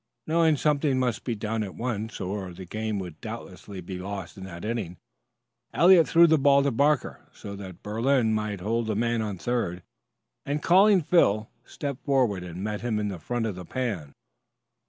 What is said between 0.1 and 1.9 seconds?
Knowing something must be done at